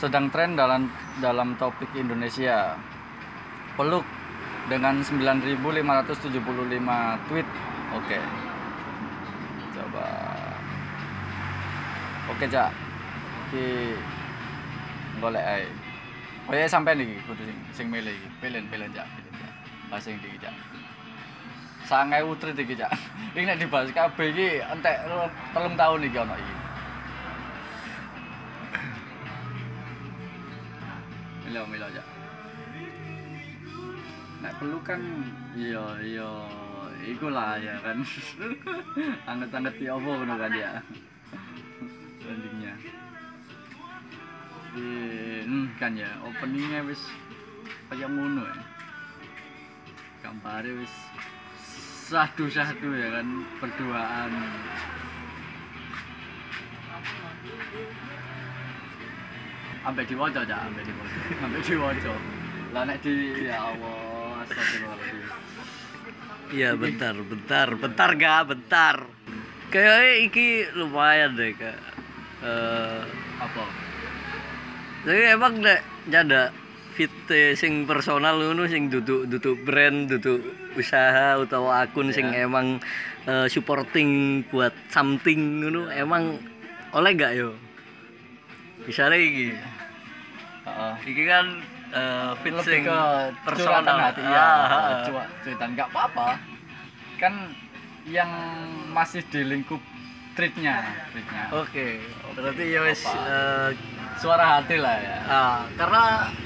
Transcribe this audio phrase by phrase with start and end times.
[0.00, 0.88] sedang tren dalam
[1.20, 2.72] dalam topik Indonesia.
[3.76, 4.00] Peluk
[4.72, 6.40] dengan 9.575
[7.28, 7.48] tweet.
[7.92, 8.18] Oke.
[9.76, 10.06] Coba.
[12.32, 12.72] Oke, Cak.
[13.52, 13.92] Iki
[15.20, 15.68] golek ae.
[16.48, 18.28] Koyo sampean iki kudu sing sing milih iki.
[18.40, 19.04] Pilih, pilih, Cak.
[19.04, 19.52] Pilih, Cak.
[19.92, 20.54] Bahasa yang iki, Cak.
[21.84, 22.88] Sangai utrit iki, Cak.
[23.36, 25.06] Iki nek dibahas kabeh iki entek
[25.54, 26.59] telung tahun iki ono iki.
[31.50, 31.98] Milo, milo aja.
[34.38, 35.02] Nek perlu kan
[35.58, 36.30] iya iya
[37.10, 38.06] iku lah ya kan.
[39.34, 40.78] Anget-anget ya apa ngono kan ya.
[42.22, 42.74] Endingnya.
[44.78, 44.90] Di
[45.42, 47.02] hmm, kan ya openingnya wis
[47.90, 48.62] kayak ngono ya.
[50.22, 50.94] Gambarnya wis
[52.06, 53.26] sahdu-sahdu ya kan
[53.58, 54.30] berduaan.
[59.80, 61.16] Ambek diwaca aja, ambek diwaca.
[61.48, 62.12] Ambek diwaca.
[62.70, 63.12] Lah nek di
[63.48, 65.24] ya Allah, astagfirullahaladzim.
[66.50, 68.96] Iya bentar, bentar, bentar gak, bentar.
[69.70, 71.78] Kayaknya iki lumayan deh kak.
[72.42, 73.02] Eh,
[73.40, 73.64] Apa?
[75.00, 75.80] tapi emang nek
[76.12, 76.52] nyada
[76.92, 77.08] fit
[77.56, 80.44] sing personal ngono sing duduk duduk brand duduk
[80.76, 82.44] usaha utawa akun sing Ya.
[82.44, 82.84] emang
[83.24, 86.36] eh, supporting buat something ngono emang
[86.92, 87.56] oleh gak yo
[88.84, 89.48] misalnya iki
[90.60, 90.92] Heeh.
[91.08, 91.46] iki kan
[91.90, 93.00] eh, fit lebih sing ke
[93.42, 95.02] personal hati ya ah.
[95.04, 96.28] cua cuitan nggak apa-apa
[97.16, 97.34] kan
[98.08, 98.30] yang
[98.90, 99.80] masih di lingkup
[100.32, 101.86] treatnya treatnya oke
[102.32, 103.18] berarti ya wis Apa?
[103.28, 103.68] eh,
[104.20, 106.02] suara hati lah ya Ah, karena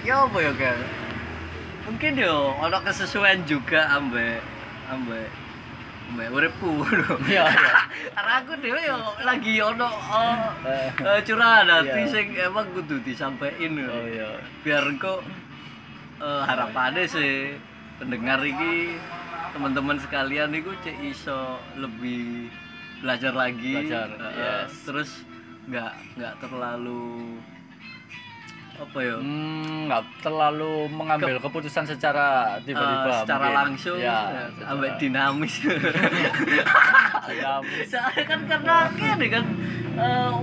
[0.07, 0.79] ya apa ya kan?
[1.85, 4.41] Mungkin yo ono kesesuaian juga ambek
[4.89, 5.29] ambek
[6.05, 6.71] ambek uripku.
[7.31, 7.73] Iya, iya.
[8.13, 12.13] Karena aku dhewe yo lagi ono oh, eh, curahan hati Iya.
[12.13, 13.73] sing emang kudu disampaikan.
[13.81, 15.25] oh iya Biar kok
[16.21, 17.57] eh, harapannya sih
[17.97, 18.99] pendengar iki
[19.51, 22.51] teman-teman sekalian niku cek iso lebih
[23.01, 24.71] belajar lagi Belajar, Eh, yes.
[24.85, 25.11] terus
[25.65, 27.39] nggak nggak terlalu
[28.77, 32.27] apa ya Hmm, nggak terlalu mengambil keputusan secara
[32.61, 33.59] tiba-tiba eh, secara mungkin.
[33.61, 35.55] langsung ya, ya, ambek dinamis
[37.25, 37.87] dinamis.
[37.87, 39.45] soalnya kan karena gini kan
[39.95, 40.35] eh,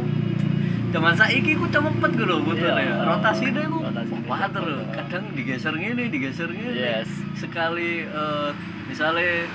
[0.92, 5.24] zaman saiki ku cepet gue loh betul ya rotasi deh ku ini wah terus kadang
[5.34, 7.08] digeser gini digeser gini Yes.
[7.36, 8.50] sekali eh,
[8.86, 9.48] misalnya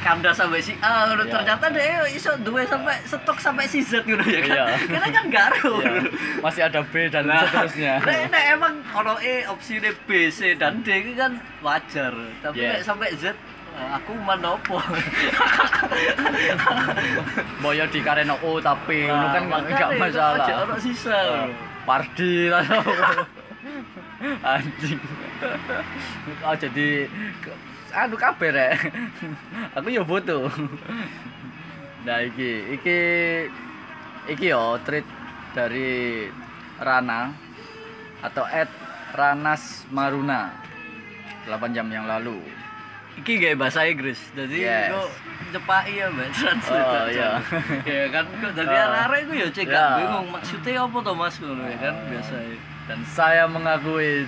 [0.00, 1.32] kandas sampai si A udah Iya.
[1.32, 4.66] ternyata deh iso dua sampai stok sampai si Z gitu ya kan Iya.
[4.88, 5.92] karena kan garu Iya.
[6.40, 10.80] masih ada B dan Nah, seterusnya nek, nek emang ono E opsi B, C dan
[10.80, 12.12] D itu kan wajar.
[12.40, 12.80] Tapi Yes.
[12.80, 13.24] nek sampai Z
[13.70, 14.76] aku manopo.
[17.62, 21.16] Boyo di karena O tapi itu kan nggak nggak Aja masalah ono sisa.
[21.16, 21.48] Eh,
[21.88, 22.60] Pardi lah
[24.44, 25.00] anjing
[26.44, 27.08] oh jadi
[27.92, 28.72] anu kabeh rek
[29.72, 30.46] aku ya butuh
[32.02, 32.98] nah iki iki
[34.26, 35.04] iki yo treat
[35.52, 36.26] dari
[36.78, 37.34] Rana
[38.20, 38.70] atau Ed
[39.10, 40.54] Ranas Maruna
[41.44, 42.38] 8 jam yang lalu
[43.10, 44.16] Iki gak bahasa Inggris.
[44.32, 44.94] Jadi Yes.
[44.94, 45.10] kok
[45.50, 46.30] cepai ya, Mbak.
[46.30, 46.88] Translate.
[46.88, 47.30] Oh, iya.
[47.82, 49.18] ya kan kok dari Oh.
[49.18, 49.74] itu ya cek Ya.
[49.74, 52.34] gak bingung maksudnya apa to Mas ngono ya kan biasa.
[52.86, 54.24] dan saya mengakui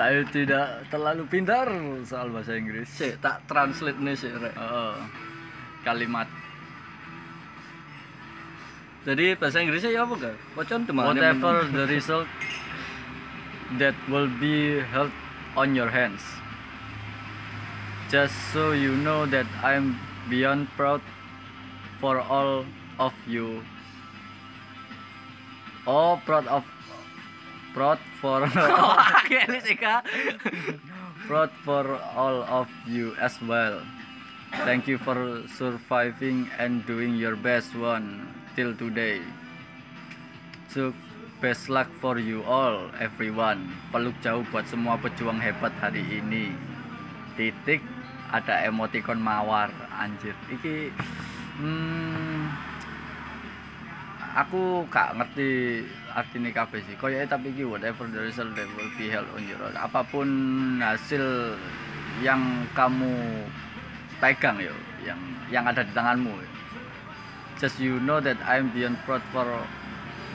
[0.00, 1.68] saya tidak terlalu pintar
[2.08, 4.56] soal bahasa Inggris Cek tak translate nih sih rek.
[4.56, 4.96] Oh,
[5.84, 6.24] kalimat
[9.04, 10.36] Jadi bahasa Inggrisnya ya apa gak?
[10.56, 12.28] Pocon teman whatever the result
[13.76, 15.12] that will be held
[15.52, 16.24] on your hands.
[18.08, 20.00] Just so you know that I'm
[20.32, 21.04] beyond proud
[22.00, 22.64] for all
[22.96, 23.60] of you.
[25.84, 26.64] Oh, proud of
[27.72, 28.46] proud for
[29.82, 30.02] kak.
[31.26, 33.82] proud for all of you as well.
[34.66, 38.26] Thank you for surviving and doing your best one
[38.58, 39.22] till today.
[40.74, 40.90] So
[41.38, 43.70] best luck for you all everyone.
[43.94, 46.50] Peluk jauh buat semua pejuang hebat hari ini.
[47.38, 47.78] Titik
[48.34, 50.34] ada emoticon mawar anjir.
[50.50, 50.90] Iki
[51.62, 52.69] hmm,
[54.34, 55.82] aku gak ngerti
[56.14, 56.94] artinya kabeh sih.
[56.98, 59.74] Koyoke tapi iki whatever the result that will be held on your own.
[59.74, 60.28] Apa pun
[60.78, 61.54] hasil
[62.22, 63.46] yang kamu
[64.20, 65.18] pegang yo, yang
[65.48, 66.30] yang ada di tanganmu.
[66.30, 66.48] yo.
[67.58, 69.44] Just you know that I'm beyond proud for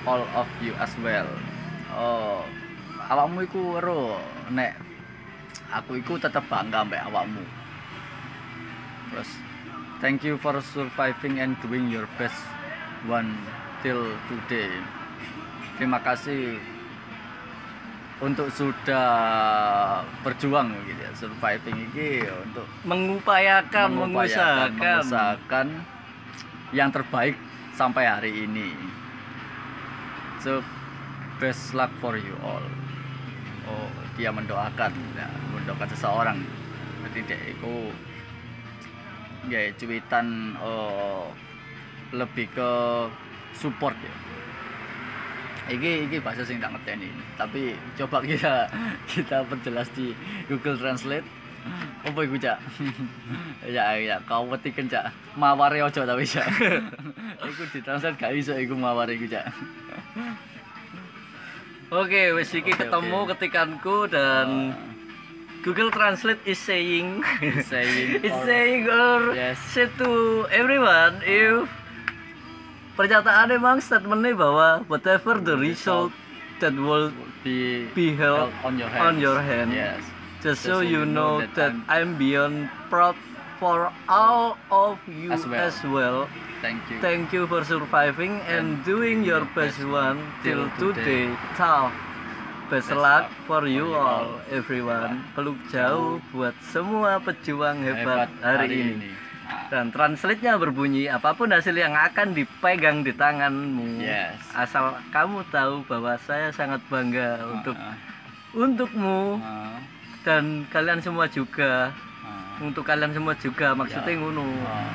[0.06, 1.27] all of you as well.
[1.95, 2.45] Oh,
[3.09, 4.19] awakmu iku ero
[4.51, 4.77] nek
[5.71, 7.41] aku iku tetep bangga mbek awakmu.
[9.09, 9.30] Terus
[10.03, 12.38] thank you for surviving and doing your best
[13.07, 13.33] one
[13.83, 14.72] till today.
[15.75, 16.56] terima kasih
[18.24, 19.10] untuk sudah
[20.24, 25.68] berjuang gitu ya surviving ini untuk mengupayakan, mengupayakan, mengusahakan mengusahakan
[26.72, 27.36] yang terbaik
[27.75, 28.72] sampai hari ini.
[30.39, 30.63] So
[31.38, 32.63] best luck for you all.
[33.66, 36.38] Oh, dia mendoakan, ya, mendoakan seseorang.
[37.06, 37.75] Jadi dia itu
[39.51, 41.30] ya cuitan oh,
[42.16, 42.72] lebih ke
[43.55, 44.13] support ya.
[45.65, 47.09] Iki iki bahasa sing tak ngerteni.
[47.35, 48.69] Tapi coba kita
[49.11, 50.13] kita perjelas di
[50.45, 51.25] Google Translate.
[52.05, 52.61] Apa iku, Cak?
[53.75, 55.09] ya ya kau petiken, Cak.
[55.33, 56.45] Maware ojo tapi, Cak.
[57.49, 59.49] iku ditranslate gak iso iku maware iku, Cak.
[61.89, 63.29] Oke, wis iki Oke, ketemu oke.
[63.33, 64.73] ketikanku dan
[65.61, 67.25] Google Translate is saying
[67.65, 69.57] saying is saying or Yes.
[69.65, 70.09] say to
[70.49, 71.65] everyone if
[72.95, 76.15] pernyataan emang statementnya bahwa whatever the result
[76.59, 77.12] that will
[77.44, 79.03] be be held on your hand.
[79.03, 79.69] on your hand.
[79.75, 80.00] Yes.
[80.39, 83.18] just so you know that I'm beyond proud
[83.57, 85.57] for all of you As well.
[85.57, 86.19] as well.
[86.62, 87.01] thank you.
[87.01, 91.33] Thank you for surviving and doing your best one till today.
[91.57, 91.89] Ciao.
[92.69, 94.50] Best Best luck for you all, all.
[94.50, 95.21] everyone.
[95.38, 99.09] Peluk jauh buat semua pejuang hebat, hari, ini.
[99.13, 99.25] Ah,
[99.65, 104.38] Dan translate-nya berbunyi, apa pun hasil yang akan dipegang di tanganmu, Yes.
[104.53, 107.97] asal kamu tahu bahwa saya sangat bangga untuk ah,
[108.53, 109.77] untukmu ah,
[110.21, 111.89] dan kalian semua juga.
[112.21, 114.18] ah, Untuk kalian semua juga maksudnya Ya.
[114.18, 114.45] ngono.
[114.63, 114.89] ah.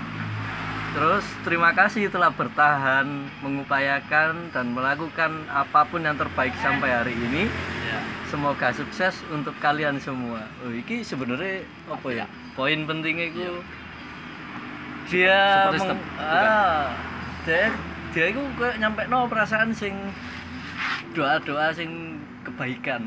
[0.91, 3.07] Terus terima kasih telah bertahan,
[3.41, 7.47] mengupayakan dan melakukan apa pun yang terbaik sampai hari ini.
[7.87, 8.03] Ya.
[8.27, 10.43] Semoga sukses untuk kalian semua.
[10.63, 12.27] Oh, ini sebenarnya apa ya?
[12.55, 13.63] Poin pentingnya itu
[15.11, 15.39] dia
[15.75, 15.99] step, bukan?
[16.17, 16.95] ah,
[17.43, 17.69] dia
[18.11, 19.95] dia itu kayak nyampe no perasaan sing
[21.13, 23.03] doa-doa sing kebaikan.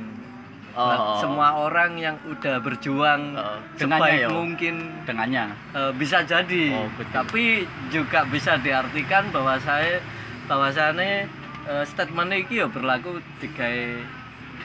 [0.74, 0.90] Oh.
[0.90, 4.28] Buat semua orang yang udah berjuang Oh, dengannya sebaik ya?
[4.28, 5.44] mungkin Dengannya.
[5.70, 7.14] Eh, bisa jadi Oh, betul.
[7.14, 7.44] tapi
[7.88, 10.02] juga bisa diartikan bahwa saya
[10.50, 11.30] bahwasannya
[11.64, 13.70] eh, statement ini ya berlaku tiga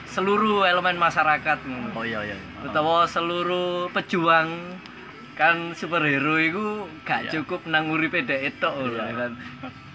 [0.09, 1.57] seluruh elemen masyarakat.
[1.93, 2.37] Oh iya iya.
[2.59, 4.49] utawa seluruh pejuang
[5.39, 6.65] kan superhero itu
[7.01, 7.31] gak Iya.
[7.33, 9.15] cukup nang uripe dhek tok lho, Iya.
[9.15, 9.31] kan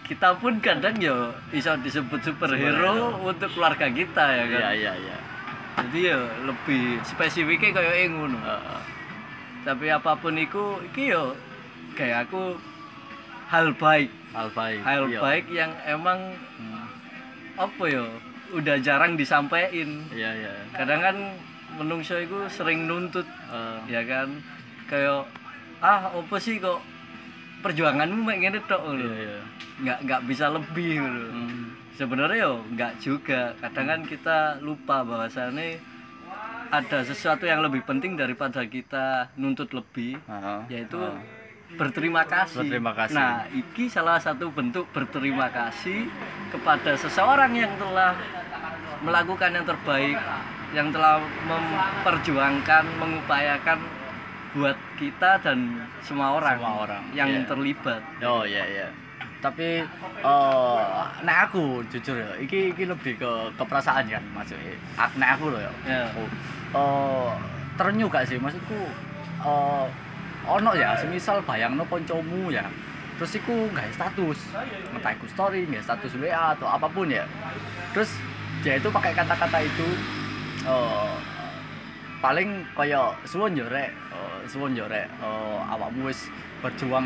[0.03, 1.13] kita pun kadang ya
[1.49, 3.29] bisa disebut superhero Superhero.
[3.29, 5.17] untuk keluarga kita ya kan Iya iya iya.
[5.79, 8.81] jadi ya lebih spesifiknya kayak ngono Heeh.
[9.63, 11.37] tapi apa pun itu iki yo
[11.93, 12.57] kayak aku
[13.47, 14.81] hal baik Hal baik.
[14.81, 15.21] hal Iya.
[15.21, 16.21] baik yang emang
[16.57, 16.89] Hmm.
[17.61, 18.05] apa yo
[18.51, 20.53] udah jarang disampaikan Iya iya.
[20.73, 21.17] kadang kan
[21.75, 24.29] menungso itu sering nuntut Eh, ya kan
[24.87, 25.25] kayak
[25.81, 26.81] ah apa sih kok
[27.61, 29.41] perjuanganmu mek ngene tok lho Iya iya.
[29.77, 31.65] nggak nggak bisa lebih lho Hmm.
[31.93, 35.81] sebenarnya yo nggak juga kadang kan kita lupa bahwasannya
[36.69, 40.61] ada sesuatu yang lebih penting daripada kita nuntut lebih Heeh.
[40.71, 41.43] yaitu Heeh.
[41.75, 42.61] berterima kasih.
[42.61, 43.15] Berterima kasih.
[43.15, 46.07] Nah, iki salah satu bentuk berterima kasih
[46.51, 48.15] kepada seseorang yang telah
[49.01, 50.19] melakukan yang terbaik,
[50.71, 53.79] yang telah memperjuangkan, mengupayakan
[54.55, 57.43] buat kita dan semua orang, Semua orang, yang iya.
[57.45, 58.03] terlibat.
[58.23, 58.89] Oh iya iya.
[59.43, 59.83] Tapi
[60.25, 64.79] eh nek aku jujur ya, iki iki lebih ke keperasaan kan maksudnya.
[64.95, 65.73] Ak nek aku loh ya.
[65.85, 66.07] Ya.
[66.15, 66.23] Oh,
[66.79, 67.31] eh
[67.75, 68.79] terenyuh gak sih maksudku
[69.45, 69.87] eh
[70.45, 72.69] ono ya semisal bayangno koncomu ya
[73.17, 74.39] terus iku nggak status
[74.93, 77.25] entah iku story nggak status WA atau apa pun ya
[77.95, 78.19] terus
[78.61, 79.89] dia itu pakai kata-kata itu
[80.67, 81.15] eh
[82.25, 83.93] paling kaya suwon yo rek.
[83.93, 85.05] Eh, suwon yo rek.
[85.21, 86.33] Eh, awakmu wis
[86.65, 87.05] berjuang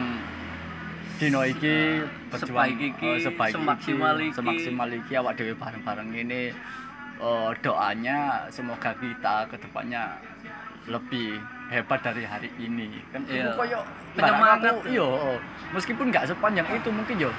[1.18, 1.98] dino iki
[2.30, 4.30] berjuang Sebaik iki, eh, sebaik semaksimal iki.
[4.30, 6.54] semaksimal iki awak dhewe bareng-bareng ini
[7.18, 10.14] eh, doanya semoga kita ke depannya
[10.86, 13.02] lebih hebat dari hari ini.
[13.10, 13.50] Kan Iya.
[13.50, 13.80] itu koyo
[14.14, 14.62] Penyemangat.
[14.62, 15.08] barang aku, iya
[15.74, 17.30] meskipun nggak sepanjang itu mungkin yo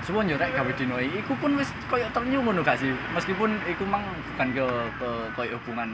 [0.00, 1.18] suwon yo rek gawe dino iki.
[1.20, 2.94] Iku pun wis koyo ternyuh ngono gak sih?
[3.10, 4.66] Meskipun iku mang bukan ke
[5.02, 5.90] ke koyo hubungan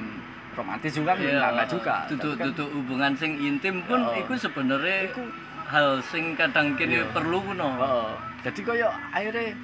[0.52, 4.12] romantis juga Iya, enggak juga Tutu Tapi kan- tutu hubungan sing intim pun Oh.
[4.14, 5.32] iku sebenarnya Iku-
[5.64, 7.08] hal sing kadang kini Iya.
[7.10, 7.68] perlu no.
[7.74, 8.08] Heeh.
[8.42, 9.54] jadi koyo akhirnya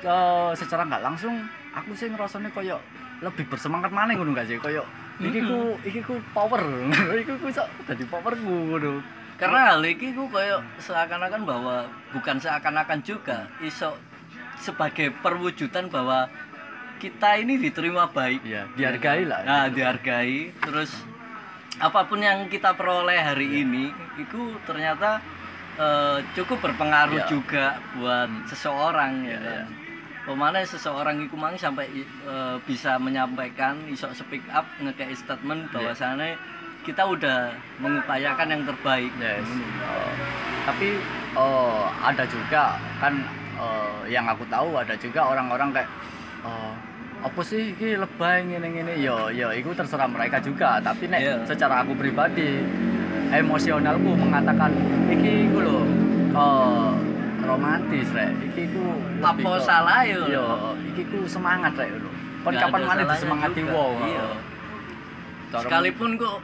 [0.00, 1.34] eh, secara nggak langsung
[1.70, 2.78] aku sih ngerasanya koyo
[3.20, 4.80] lebih bersemangat mana ngono gak sih koyo
[5.18, 6.64] iki ku iki ku power
[7.20, 9.02] iki ku iso dadi powerku ngono
[9.36, 11.76] Karena hal ini ku kayak seakan-akan bahwa
[12.10, 13.96] bukan seakan-akan juga iso
[14.56, 16.28] sebagai perwujudan bahwa
[17.00, 18.44] kita ini diterima baik.
[18.44, 19.40] Iya, dihargai lah.
[19.42, 20.52] Nah, dihargai.
[20.60, 20.92] Terus
[21.80, 23.88] apa pun yang kita peroleh hari ini
[24.20, 25.16] itu ternyata
[25.80, 27.28] eh, cukup berpengaruh Iya.
[27.32, 27.64] juga
[27.96, 29.32] buat seseorang ya.
[29.32, 29.48] Iya, kan.
[29.48, 29.64] iya.
[30.20, 36.36] pemane seseorang iku mang sampai eh, bisa menyampaikan iso speak up ngekei statement bahwasannya
[36.84, 37.48] kita udah
[37.80, 39.48] mengupayakan yang terbaik Yes.
[39.80, 40.12] Oh,
[40.68, 41.00] tapi
[41.32, 43.24] oh, ada juga kan
[43.56, 45.88] oh, yang aku tahu ada juga orang-orang kayak
[46.44, 46.72] oh,
[47.20, 50.80] apa sih ini lebay ngene ngene yo yo itu terserah mereka juga.
[50.80, 51.36] Tapi nek Iya.
[51.44, 52.64] secara aku pribadi
[53.30, 54.72] emosionalku mengatakan
[55.06, 55.78] iki ku lho
[56.32, 56.96] oh,
[57.44, 58.32] romantis rek.
[58.50, 58.84] Iki ku
[59.20, 60.22] Apa salah yo?
[60.26, 60.46] yo
[60.88, 62.10] iki ku semangat rek lho.
[62.40, 63.94] Kon kapan mana disemangati wong?
[64.00, 64.26] Iya.
[65.50, 66.38] Sekalipun kok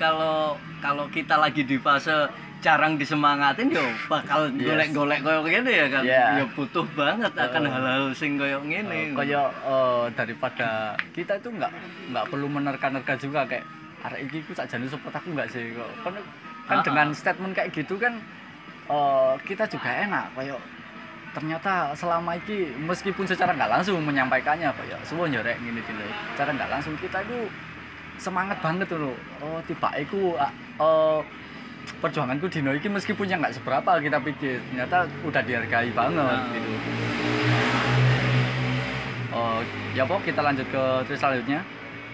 [0.00, 2.30] kalau kalau kita lagi di fase
[2.62, 4.70] jarang disemangatin yo bakal Yes.
[4.70, 6.02] golek-golek koyo gini ya kan.
[6.06, 6.28] Yeah.
[6.40, 9.12] ya butuh banget akan Uh, hal-hal sing koyo ngene.
[9.12, 11.72] Kayak eh, daripada kita itu nggak
[12.14, 13.66] nggak perlu menerka-nerka juga kayak
[14.06, 15.74] arek iki ku sakjane support aku nggak sih?
[15.74, 16.14] Kok kan,
[16.70, 18.14] kan Ah, dengan statement kayak gitu kan
[18.88, 20.30] eh, kita juga enak.
[20.38, 20.62] Kayak
[21.32, 26.04] ternyata selama ini meskipun secara nggak langsung menyampaikannya kayak semua nyorek gini gini
[26.36, 27.48] cara nggak langsung kita itu
[28.20, 31.20] semangat banget tuh loh oh tiba iku ah, eh,
[31.98, 36.50] perjuanganku dino iki meskipun yang nggak seberapa kita pikir ternyata udah dihargai banget Ah.
[36.50, 36.70] gitu
[39.32, 39.58] Oh,
[39.92, 41.64] ya po kita lanjut ke terus selanjutnya.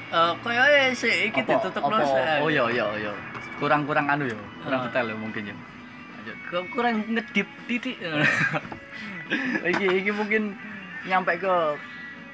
[0.08, 0.62] Eh, koyo
[0.94, 1.82] sih iki ditutup.
[1.82, 3.12] Oh iya iya iya.
[3.58, 4.86] Kurang-kurang anu ya, kurang Ah.
[4.86, 5.56] detail ya mungkin ya.
[6.14, 6.36] Lanjut.
[6.70, 7.98] Kurang ngedip titik
[9.74, 10.54] Iki iki mungkin
[11.04, 11.54] nyampe ke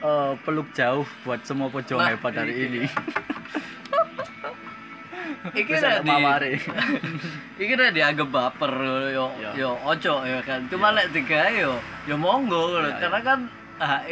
[0.04, 2.64] eh, peluk jauh buat semua pojok Nah, hebat dari iki.
[2.68, 2.80] ini.
[5.60, 6.52] iki udah di mawari.
[7.60, 8.72] iki udah dianggap baper
[9.10, 9.50] yo Ya.
[9.54, 13.40] yo ojo ya kan cuma lek tiga yo yo monggo Ya, karena kan
[13.74, 14.06] Hak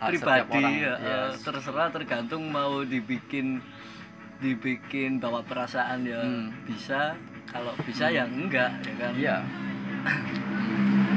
[0.00, 1.42] pribadi ya, eh, yes.
[1.42, 3.58] terserah tergantung mau dibikin
[4.38, 6.54] dibikin bawa perasaan ya Hmm.
[6.62, 9.36] bisa kalau bisa ya enggak ya kan Iya.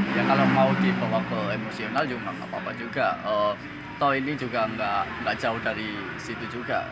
[0.10, 3.08] ya kalau mau dibawa ke emosional juga nggak apa-apa juga.
[3.22, 3.53] Eh,
[3.96, 6.89] toh ini juga nggak nggak jauh dari situ juga.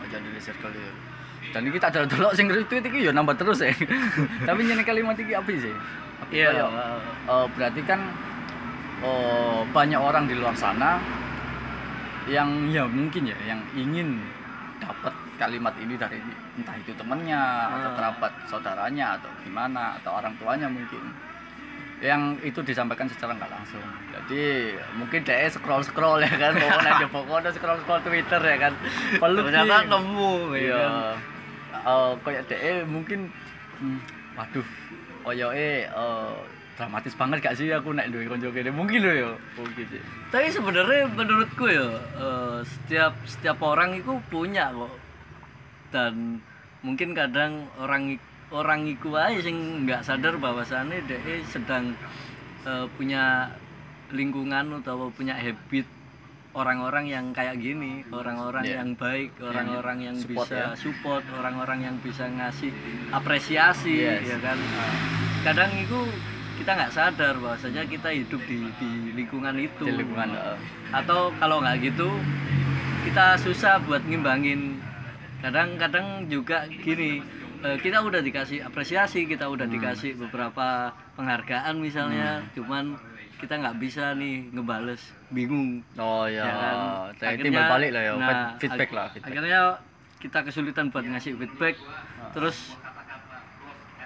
[0.00, 0.92] Aja dari circle itu.
[1.52, 3.70] Dan ini kita ada dulu sing retweet iki ya nambah terus ya.
[4.48, 5.74] Tapi nyene kalimat iki apa sih?
[6.32, 6.48] Iya.
[6.48, 6.68] kayak,
[7.28, 8.00] eh, berarti kan
[9.04, 10.96] eh, banyak orang di luar sana
[12.24, 14.22] yang ya mungkin ya yang ingin
[14.78, 16.22] dapat kalimat ini dari
[16.54, 17.94] entah itu temennya atau Ah.
[17.98, 21.02] kerabat saudaranya atau gimana atau orang tuanya mungkin.
[22.02, 23.82] Yang itu disampaikan secara nggak langsung.
[24.10, 28.72] Jadi mungkin dia scroll scroll ya kan pokoknya dia pokoknya scroll scroll twitter ya kan.
[29.18, 30.86] Peluk ternyata nemu ya
[31.82, 31.90] kan?
[31.90, 33.20] Eh, kayak DE mungkin
[33.82, 33.98] hmm,
[34.38, 34.66] waduh
[35.22, 36.34] koyoke eh
[36.72, 38.72] dramatis banget gak sih aku naik duwe konco kene?
[38.72, 40.02] Mungkin loh ya mungkin sih.
[40.32, 44.94] Tapi sebenarnya menurutku ya eh, setiap setiap orang itu punya kok.
[45.92, 46.40] Dan
[46.80, 48.16] mungkin kadang orang
[48.52, 51.92] orang iku aja sing nggak sadar bahwasannya dia sedang
[52.64, 53.52] eh, punya
[54.12, 55.88] lingkungan atau punya habit
[56.52, 58.74] orang-orang yang kayak gini orang-orang Iya.
[58.78, 60.68] yang baik orang-orang yang, support bisa ya.
[60.76, 62.70] support orang-orang yang bisa ngasih
[63.10, 64.24] apresiasi Yes.
[64.26, 64.58] ya kan
[65.42, 65.98] kadang itu
[66.54, 70.30] kita nggak sadar bahwasanya kita hidup di, di lingkungan itu di lingkungan
[70.92, 72.08] atau kalau nggak gitu
[73.02, 74.78] kita susah buat ngimbangin
[75.40, 77.18] kadang-kadang juga gini
[77.62, 79.74] eh, kita udah dikasih apresiasi kita udah Hmm.
[79.74, 82.94] dikasih beberapa penghargaan misalnya cuman
[83.42, 85.02] kita nggak bisa nih ngebales.
[85.28, 85.82] Bingung.
[85.96, 86.76] Oh ya, ya kan?
[87.36, 89.34] Timbal balik lah ya nah, feedback lah feedback.
[89.34, 89.60] akhirnya
[90.16, 91.74] kita kesulitan buat ngasih feedback.
[92.30, 92.78] Terus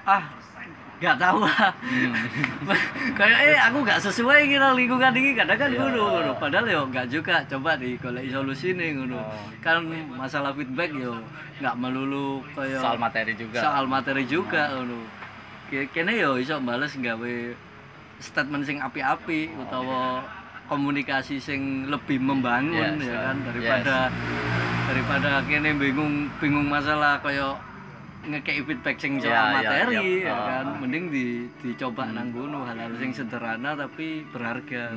[0.02, 0.24] ah
[0.96, 2.14] nggak tahu lah Hmm.
[3.20, 5.36] kayak eh aku nggak sesuai kira lingkungan ini.
[5.36, 5.78] Kadang kan Iya.
[5.78, 6.32] ngono ngono.
[6.40, 7.44] padahal yo nggak juga.
[7.44, 9.20] Coba di golek solusi nih ngono.
[9.20, 9.46] Oh.
[9.60, 11.20] kan masalah feedback yo
[11.60, 13.60] nggak melulu kayak soal materi juga.
[13.60, 15.04] soal materi juga ngono.
[15.66, 17.34] Ki- kene yo iso bales gawe
[18.18, 20.24] statement sing api-api utawa
[20.66, 23.36] komunikasi sing lebih membangun Yes, ya uh, kan?
[23.44, 23.96] Daripada
[24.86, 27.54] daripada kene bingung bingung masalah kaya
[28.24, 30.02] ngekei feedback sing soal Ya, ya, materi ya.
[30.02, 30.64] ya, Uh, kan?
[30.66, 30.76] Uh.
[30.80, 31.24] mending di
[31.60, 34.90] dicoba nang ngono hal-hal sing sederhana tapi berharga.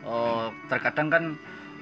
[0.00, 1.24] Oh terkadang kan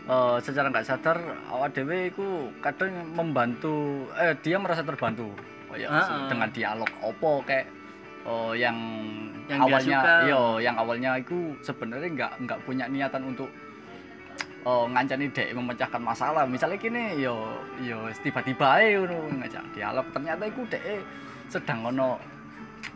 [0.05, 2.27] eh, secara nggak sadar awak dewe itu
[2.59, 5.31] kadang membantu eh dia merasa terbantu.
[5.69, 6.29] Oh, ya, Ah, ah.
[6.31, 7.69] dengan dialog opo kayak
[8.27, 8.77] oh, yang,
[9.49, 9.99] Yang awalnya
[10.29, 13.49] yo yang awalnya itu sebenarnya nggak nggak punya niatan untuk
[14.69, 16.45] oh, ngancani dek memecahkan masalah.
[16.45, 17.49] Misalnya gini yo
[17.81, 20.07] yo tiba-tiba aja ngono ngajak dialog.
[20.13, 20.85] Ternyata itu dek
[21.49, 22.21] sedang ono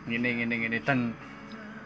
[0.05, 1.09] gini gini gini dan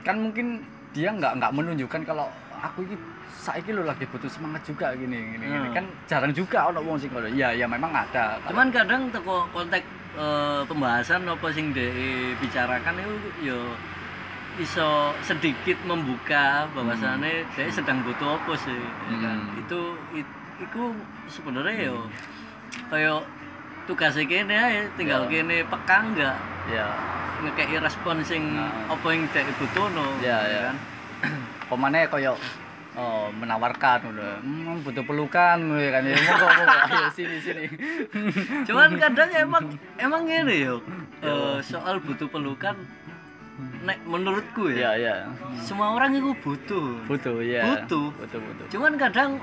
[0.03, 0.59] kan mungkin
[0.91, 2.27] dia nggak nggak menunjukkan kalau
[2.59, 2.95] aku ini
[3.27, 5.67] saiki lo lagi butuh semangat juga gini gini, gini.
[5.71, 5.75] Hmm.
[5.75, 7.31] kan jarang juga ono wong sing ngono.
[7.31, 8.35] Ya ya memang ada.
[8.51, 9.87] Cuman kadang teko konteks
[10.17, 11.87] eh, pembahasan apa sing de
[12.35, 13.59] bicarakan itu yo
[14.57, 14.89] iso
[15.21, 18.73] sedikit membuka bahwasannya dia sedang butuh apa sih
[19.07, 19.61] ya kan Hmm.
[19.61, 19.79] itu
[20.15, 20.89] it- iku
[21.27, 22.09] sebenarnya yo
[22.89, 23.21] kayak
[23.85, 25.29] tugasnya kene ae tinggal Ya.
[25.31, 26.85] kene peka enggak ya
[27.37, 28.89] ngekei respon sing Nah.
[28.89, 30.61] apa yang dia butuhno Ya, ya.
[30.65, 30.75] kan
[31.69, 32.33] pemane koyo
[32.97, 34.41] oh, menawarkan udah.
[34.41, 36.01] Hmm, butuh pelukan ngono ya kan.
[36.03, 36.47] Ya monggo
[36.89, 37.65] ayo sini sini.
[38.67, 39.63] Cuman kadang emang
[39.95, 40.81] emang gini yo.
[41.21, 42.75] Eh, soal butuh pelukan
[43.81, 45.29] nek menurutku ya ya ya.
[45.57, 46.93] semua orang itu butuh.
[47.05, 47.61] Butuh ya.
[47.63, 48.09] Butuh.
[48.11, 48.65] butuh butuh.
[48.69, 49.37] Cuman kadang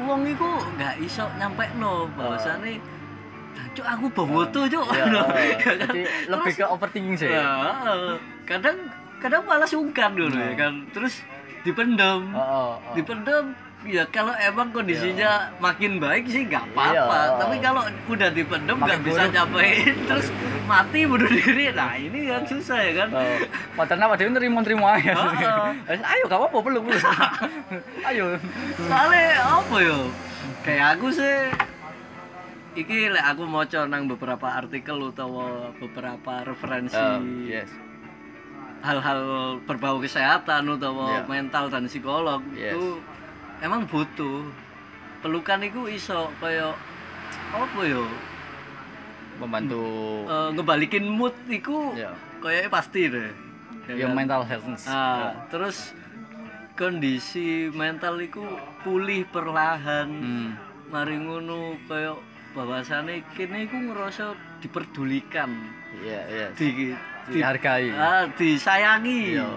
[0.00, 2.78] uang itu nggak iso nyampe no bahwasannya
[3.70, 4.86] cuk aku butuh cuk.
[4.90, 5.22] Ya, No.
[5.22, 5.74] oh, Ya kan?
[5.80, 7.30] jadi lebih ke overthinking sih.
[7.30, 7.78] Ya,
[8.42, 8.76] kadang
[9.20, 10.56] kadang malah sungkan dulu ya Nah.
[10.56, 10.74] kan.
[10.90, 11.22] Terus
[11.62, 12.94] dipendem oh, oh, oh.
[12.96, 13.44] dipendem
[13.88, 17.38] ya kalau emang kondisinya makin baik sih nggak apa-apa Iya.
[17.40, 20.28] tapi kalau udah dipendem nggak bisa capain terus
[20.68, 23.36] mati bunuh diri nah ini kan susah ya kan Oh,
[23.74, 25.16] padahal apa dia nerima-nerima aja.
[25.16, 25.72] Oh, oh.
[25.88, 26.84] Ayo gak apa-apa peluk.
[28.12, 28.36] Ayo.
[28.84, 29.98] soalnya apa yo
[30.60, 31.48] kayak aku sih
[32.76, 37.89] iki lek aku mau nang beberapa artikel utawa beberapa referensi Oh, yes.
[38.80, 39.20] Hal-hal
[39.60, 41.22] berbau kesehatan utawa Iya.
[41.26, 42.72] mental dan psikolog Yes.
[42.72, 42.96] itu
[43.60, 44.48] emang butuh
[45.20, 46.72] pelukan itu iso kayak
[47.50, 48.04] apa yo
[49.36, 49.80] Membantu
[50.26, 52.12] Eh, ngebalikin mood iku ya.
[52.38, 53.30] kayaknya pasti deh
[53.88, 54.18] Ya Yang kan?
[54.18, 54.84] mental health.
[54.86, 55.96] Ah, terus
[56.74, 58.44] kondisi mental iku
[58.80, 60.50] pulih perlahan Hmm.
[60.88, 62.16] mari ngono kayak
[62.50, 65.50] bahwasane kene iku ngerasa diperdulikan
[65.98, 66.46] Iya, iya.
[66.52, 66.86] di, di
[67.28, 67.86] Dihargai.
[67.90, 69.48] ah, disayangi Iya.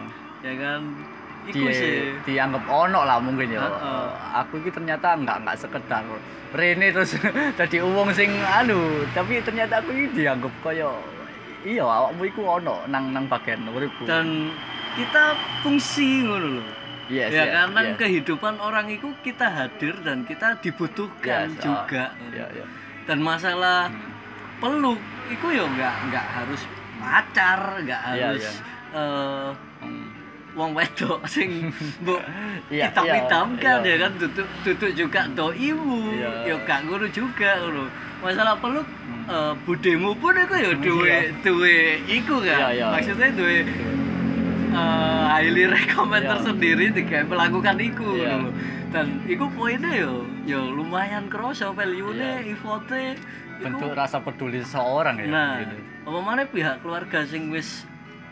[0.44, 0.82] ya kan
[1.44, 3.64] Di, iku sih dianggap ono lah mungkin ya.
[3.64, 4.06] Heeh.
[4.40, 6.04] Aku ini ternyata enggak enggak sekedar
[6.54, 7.18] Rene terus
[7.60, 8.78] jadi uang sing anu,
[9.12, 10.94] tapi ternyata aku ini dianggap kaya
[11.64, 14.04] iya awakmu iku ono nang nang bagian uripku.
[14.04, 14.52] dan
[14.94, 16.68] kita fungsi ngono loh
[17.10, 17.96] yes, ya yes, karena yes.
[17.98, 21.64] kehidupan orang itu kita hadir dan kita dibutuhkan Yes, ah.
[21.64, 22.66] juga Iya, iya.
[23.04, 24.12] dan masalah Hmm.
[24.60, 26.62] peluk itu ya nggak nggak harus
[27.04, 28.54] pacar nggak Iya, harus iya.
[28.96, 29.50] eh,
[29.84, 30.08] Hmm.
[30.54, 31.68] wong wedok sing
[32.00, 32.24] mbok
[32.70, 34.00] Iya, hitam-hitam kan iya.
[34.00, 36.30] ya kan tutup tutup juga doimu Iya.
[36.46, 37.84] ya gak ngono juga ngono
[38.20, 38.88] masalah peluk
[39.28, 42.86] eh, budemu pun itu ya duwe duwe iku kan Iya, iya.
[42.90, 43.58] maksudnya duwe
[44.72, 46.32] eh, highly recommend Iya.
[46.34, 48.50] tersendiri jika melakukan iku ngono.
[48.90, 52.52] dan iku poinnya yo yo lumayan kerasa value-nya Iya.
[52.52, 53.16] ifote
[53.56, 55.78] bentuk rasa peduli seseorang ya nah gitu.
[56.04, 57.88] apa mana pihak keluarga sing wis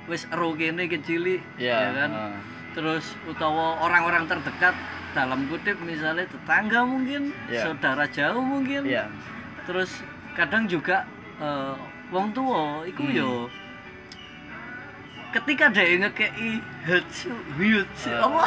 [0.05, 2.35] wis ero kene kecili Iya, ya kan heeh.
[2.71, 4.75] terus utawa orang-orang terdekat
[5.11, 7.63] dalam kutip misalnya tetangga mungkin Iya.
[7.65, 9.07] saudara jauh mungkin Iya.
[9.63, 11.07] terus kadang juga
[11.39, 11.75] eh,
[12.11, 13.15] wong tua iku Hmm.
[13.15, 13.31] yo
[15.31, 17.31] ketika dia ngekei hyutsu
[18.11, 18.19] Eh.
[18.19, 18.43] apa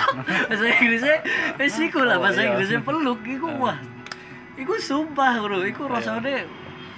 [0.49, 1.17] bahasa Inggrisnya
[1.59, 2.53] wis iku lah Oh, bahasa iya.
[2.53, 3.57] Inggrisnya peluk iku Eh.
[3.57, 3.79] wah
[4.55, 5.93] iku sumpah bro iku Iya.
[5.97, 6.45] rasanya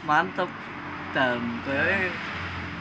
[0.03, 0.51] mantep
[1.14, 2.11] dan kayak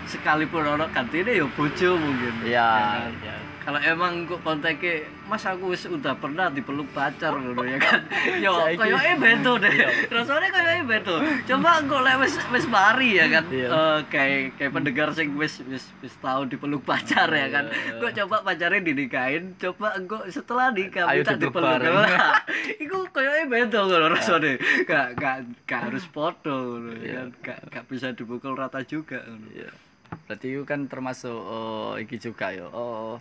[0.06, 3.12] sekalipun orang kantine ya bojo mungkin Iya, Ya kan?
[3.22, 3.36] iya.
[3.66, 7.98] Kalau emang kok kontaknya mas aku udah pernah dipeluk pacar ngono ya kan.
[8.46, 9.74] Yo koyo e beto deh.
[10.14, 11.16] Rasanya koyo e beto
[11.50, 13.50] coba kok lek wis wis mari ya kan.
[13.50, 13.68] Iya.
[13.74, 17.66] Eh, kayak kayak pendengar sing wis wis wis tahu dipeluk pacar ya kan.
[17.74, 18.06] Iya.
[18.06, 21.66] kok coba pacarnya dinikahin coba engko setelah nikah minta dipeluk.
[21.66, 22.46] lah
[22.86, 24.62] iku koyo e beto ngono rasane.
[24.86, 27.28] Gak gak gak harus foto ngono ya kan.
[27.42, 29.50] Gak gak bisa dipukul rata juga ngono.
[29.58, 29.74] Iya.
[30.26, 32.70] Berarti itu kan termasuk oh, iki juga ya.
[32.72, 33.20] Oh,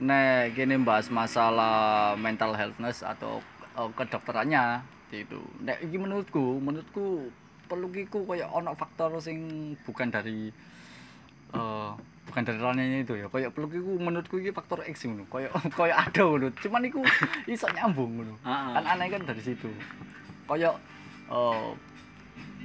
[0.00, 3.44] nek gini bahas masalah mental healthness atau
[3.76, 4.80] oh, kedokterannya
[5.12, 5.40] itu.
[5.60, 7.28] Nek iki menurutku, menurutku
[7.68, 10.50] perlu iku kayak ono faktor sing bukan dari
[11.50, 11.90] eh
[12.30, 13.26] bukan dari ranahnya itu ya.
[13.28, 15.28] Kayak perlu iku menurutku iki faktor X ngono.
[15.28, 16.48] Kayak kayak ada ngono.
[16.56, 17.00] Cuman iku
[17.44, 18.34] iso nyambung ngono.
[18.40, 18.72] Heeh.
[18.80, 19.68] Kan aneh kan dari situ.
[20.48, 20.80] Kayak
[21.28, 21.68] eh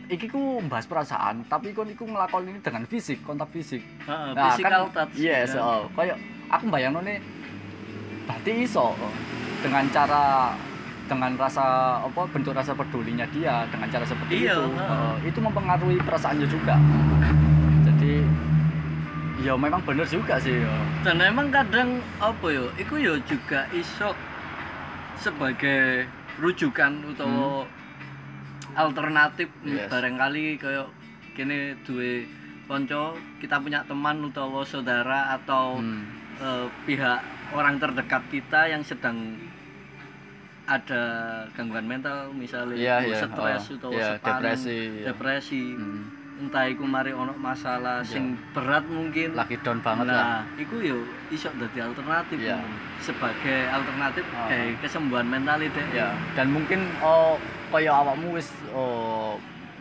[0.05, 3.81] iki ku bahas perasaan, tapi kon iku ngelakoni ini dengan fisik, kontak fisik.
[4.05, 5.65] Heeh, Nah, physical kan, touch Yes, ya.
[5.65, 6.17] oh, kayak
[6.47, 7.17] aku bayangno nih
[8.25, 8.93] berarti iso
[9.59, 10.53] dengan cara
[11.05, 11.65] dengan rasa
[12.01, 16.75] apa bentuk rasa pedulinya dia dengan cara seperti Iya, itu oh, itu mempengaruhi perasaannya juga
[17.85, 18.25] jadi
[19.37, 20.85] ya memang bener juga sih oh.
[21.03, 24.17] dan emang kadang apa yo iku yo juga iso
[25.15, 27.63] sebagai rujukan utawa
[28.73, 29.87] alternatif Yes.
[29.87, 30.89] barangkali kayak
[31.31, 32.25] kene duwe
[32.65, 36.14] konco kita punya teman utawa saudara atau Hmm.
[36.37, 37.19] Eh, pihak
[37.51, 39.37] orang terdekat kita yang sedang
[40.65, 41.03] ada
[41.53, 45.05] gangguan mental misalnya Iya, itu iya, stres oh, atau iya, sepan, depresi, iya.
[45.07, 45.63] depresi.
[45.77, 46.03] Hmm.
[46.35, 50.99] entah iku mari ono masalah sing berat mungkin lagi down banget lah nah iku yo
[51.31, 52.59] iso dadi alternatif Iya.
[52.99, 54.51] sebagai alternatif Oh.
[54.51, 57.39] kayak kesembuhan mental itu ya dan mungkin oh
[57.71, 59.24] kaya awakmu wis oh,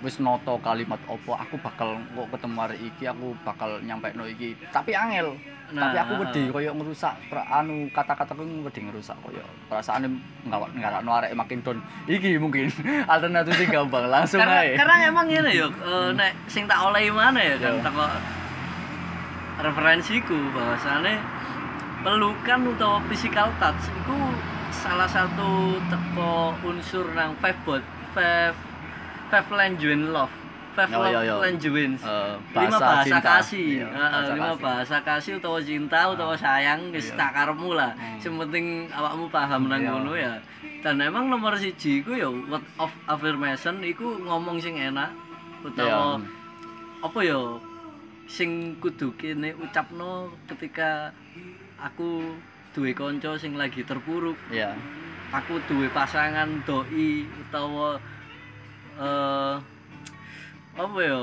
[0.04, 4.52] wis noto kalimat opo aku bakal kok ketemu hari iki aku bakal nyampe no iki.
[4.68, 5.32] Tapi angel.
[5.72, 6.52] Nah, tapi aku wedi heeh.
[6.52, 9.40] koyo ngerusak per- anu kata-kataku wedi ngerusak koyo.
[9.72, 10.12] Perasaane
[10.44, 11.80] ngawak ngarakno arek makin down.
[12.04, 12.68] Iki mungkin
[13.12, 14.76] alternatif sing gampang langsung karena, ae.
[14.76, 18.04] karena emang ini ya eh, nek sing tak oleh mana ya kan teko
[19.64, 21.16] referensiku bahwasane
[22.04, 24.16] pelukan utawa physical touch itu
[24.68, 27.80] salah satu teko unsur nang five bot
[28.12, 28.52] five
[29.30, 30.32] five language love.
[30.74, 31.54] Five Oh, iya, love iya.
[32.02, 33.22] Eh, lima bahasa cinta.
[33.38, 33.66] kasih.
[33.78, 34.62] Iya, bahasa lima kasih.
[34.66, 37.94] bahasa kasih utawa cinta utawa sayang wis tak karepmu lah.
[37.94, 38.18] Hmm.
[38.18, 40.34] sing penting awakmu paham nang ngono ya.
[40.82, 45.14] Dan emang nomor siji iku ya word of affirmation iku ngomong sing enak
[45.62, 46.18] utawa
[47.00, 47.38] apa ya
[48.26, 51.14] sing kudu kene ucapno ketika
[51.78, 52.34] aku
[52.74, 54.34] duwe kanca sing lagi terpuruk.
[55.30, 57.94] Aku duwe pasangan doi utawa
[58.96, 59.54] eh
[60.74, 61.22] apa ya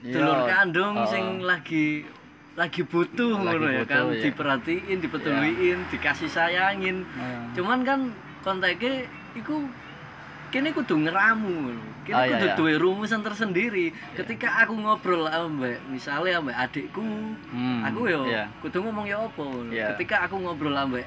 [0.00, 0.16] Iya.
[0.16, 1.04] dulur kandung Oh.
[1.04, 2.04] sing lagi
[2.54, 4.20] lagi butuh ngono ya kan ya.
[4.22, 7.38] diperhatiin dipeduliin dikasih sayangin Iya.
[7.52, 8.00] cuman kan
[8.40, 9.68] kontaknya iku
[10.48, 11.76] kene kudu ngeramu
[12.10, 12.56] Ah, iya, kudu iya.
[12.58, 17.06] duwe rumusan tersendiri ketika aku ngobrol ambek misalnya ambek adikku
[17.46, 18.48] Hmm, aku yo iya.
[18.58, 19.46] kudu ngomong ya apa.
[19.70, 19.94] Iya.
[19.94, 21.06] ketika aku ngobrol ambek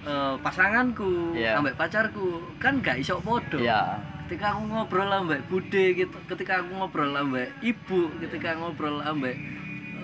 [0.00, 1.58] eh, pasanganku Iya.
[1.58, 6.76] ambek pacarku kan gak iso podo ya ketika aku ngobrol ambek bude gitu ketika aku
[6.76, 9.40] ngobrol ambek ibu ketika ngobrol ambek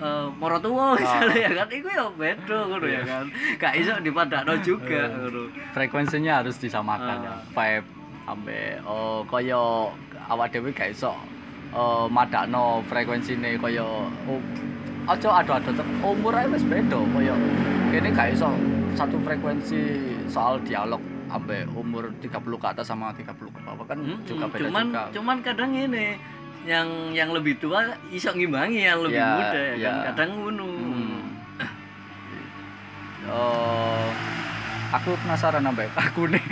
[0.01, 1.67] uh, morotuwa misalnya ya kan?
[1.69, 3.25] Iku ya beda ngono ya kan?
[3.61, 5.53] Gak iso dipadakno juga ngono.
[5.77, 7.37] frekuensinya harus disamakan ya.
[7.37, 7.39] Ah.
[7.53, 7.87] vibe
[8.25, 9.93] ambe oh kaya
[10.25, 11.13] awak dhewe gak iso
[11.69, 13.85] eh madakno frekuensine kaya
[14.25, 14.41] oh,
[15.05, 17.37] aja ado-ado tek umur ae wis beda kaya
[17.93, 18.49] kene gak iso
[18.97, 20.97] satu frekuensi soal dialog
[21.35, 24.23] ambe umur 30 ke atas sama 30 ke bawah kan Mm-mm.
[24.23, 26.15] juga beda cuman juga cuman kadang ini
[26.63, 30.03] yang yang lebih tua iso ngimbangi yang lebih Ya, muda ya kan ya.
[30.09, 31.21] kadang ngono Hmm.
[33.25, 34.05] Oh,
[34.91, 36.45] aku penasaran sampai aku nih.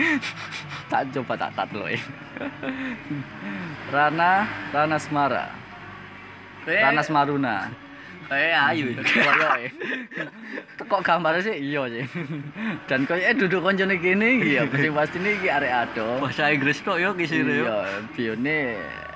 [0.86, 1.86] tak coba tak tat lo
[3.93, 4.32] Rana,
[4.69, 5.54] Rana Semara,
[6.65, 7.69] Rana Semaruna.
[8.27, 9.67] Kayak ayu Koyo e.
[10.83, 12.03] Kok gambarnya sih iya sih.
[12.89, 16.19] Dan koyo eh duduk koncone kene iki ya, sing pasti iki arek ado.
[16.19, 17.79] bahasa Inggris tok yo kisine yo Iya,
[18.13, 18.57] bione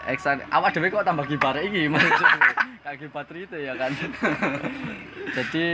[0.08, 2.52] eksan awak dhewe kok tambah gibar iki maksudnya.
[2.86, 3.91] Kayak gibar itu ya kan.
[5.36, 5.65] Jadi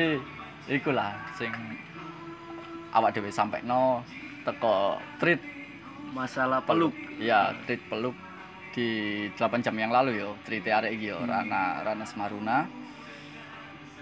[0.71, 1.51] ikulah sing
[2.95, 4.01] awak dhewe sampai no
[4.43, 5.39] teko treat
[6.13, 8.13] masalah peluk ya treat peluk
[8.73, 12.65] di 8 jam yang lalu yo treat arek iki yo Rana Rana Semaruna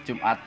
[0.04, 0.38] Jumat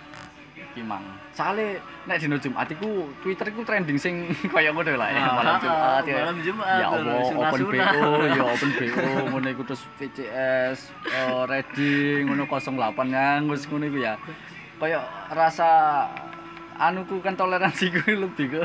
[0.75, 1.07] Kimang.
[1.31, 5.55] Soale nek dino Jumat iku Twitter iku trending sing kaya ngono lah ya Ah, malam
[5.61, 6.17] Jumat ya.
[6.19, 11.95] malam Jumat, Ya Allah, open BO, ya open BO ngono iku terus VCS, eh, ready
[12.23, 14.14] ngono 08 nganggus ngono iku ya.
[14.75, 14.99] Kaya
[15.31, 15.69] rasa
[16.75, 18.62] anuku kan toleransiku lebih ke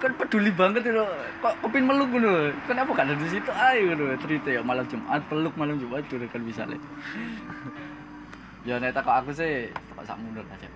[0.00, 1.04] kan peduli banget itu
[1.38, 5.20] kok kepin meluk ngono kenapa gak ada di situ ayo ngono cerita ya malam Jumat
[5.28, 6.80] peluk malam Jumat udah kan bisa le
[8.62, 8.94] ya nek
[9.26, 9.66] aku sih
[9.98, 10.70] tak sak mundur aja